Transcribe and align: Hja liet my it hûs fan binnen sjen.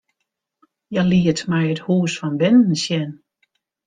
Hja 0.91 1.03
liet 1.09 1.41
my 1.49 1.63
it 1.73 1.81
hûs 1.85 2.13
fan 2.19 2.35
binnen 2.39 2.75
sjen. 2.83 3.11